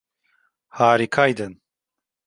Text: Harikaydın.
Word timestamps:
Harikaydın. 0.67 1.61